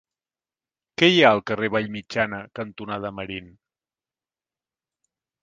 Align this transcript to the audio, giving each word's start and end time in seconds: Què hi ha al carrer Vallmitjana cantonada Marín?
Què 1.01 1.09
hi 1.11 1.19
ha 1.25 1.29
al 1.33 1.41
carrer 1.51 1.69
Vallmitjana 1.75 2.39
cantonada 2.61 3.13
Marín? 3.21 3.53